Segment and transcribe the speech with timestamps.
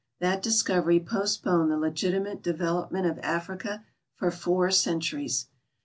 [0.19, 3.85] That discovery postponed the legitimate develop ment of Africa
[4.15, 5.45] for four centuries.